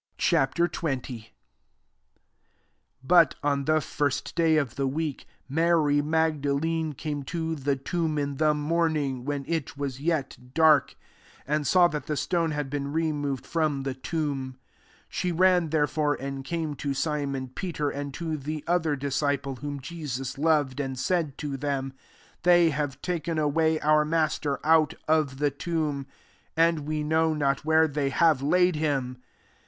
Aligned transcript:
XX. 0.17 0.81
1 1.13 1.25
But 3.03 3.35
on 3.43 3.65
the 3.65 3.79
first 3.79 4.33
day 4.33 4.57
of 4.57 4.73
the 4.75 4.87
week, 4.87 5.27
Mary 5.47 6.01
Magda 6.01 6.55
lene 6.55 6.93
came 6.93 7.21
to 7.25 7.53
the 7.53 7.75
tomb 7.75 8.17
in 8.17 8.37
the 8.37 8.55
morning, 8.55 9.25
when 9.25 9.45
it 9.47 9.77
was 9.77 9.99
yet 9.99 10.55
dark, 10.55 10.95
and 11.45 11.67
saw 11.67 11.87
that 11.89 12.07
the 12.07 12.17
stone 12.17 12.49
had 12.49 12.67
been 12.67 12.91
removed 12.91 13.45
fi"om 13.45 13.83
the 13.83 13.93
tomb. 13.93 14.53
2 14.55 14.59
She 15.09 15.31
ran, 15.31 15.69
therefore, 15.69 16.15
and 16.15 16.43
came 16.43 16.73
to 16.77 16.95
Si 16.95 17.23
mon 17.27 17.49
Peter, 17.49 17.91
and 17.91 18.11
to 18.15 18.37
the 18.37 18.63
other 18.65 18.95
dis 18.95 19.21
ciple 19.21 19.59
whom 19.59 19.79
Jesus 19.79 20.39
loved: 20.39 20.79
and 20.79 20.97
said 20.97 21.37
to 21.37 21.57
them," 21.57 21.93
they 22.41 22.71
have 22.71 22.99
taken 23.03 23.37
away 23.37 23.79
our 23.81 24.03
Master 24.03 24.59
out 24.65 24.95
of 25.07 25.37
the 25.37 25.51
tomb; 25.51 26.07
and 26.57 26.87
we 26.87 27.03
know 27.03 27.35
not 27.35 27.63
where 27.63 27.87
they 27.87 28.09
have 28.09 28.41
laid 28.41 28.75
him." 28.75 29.19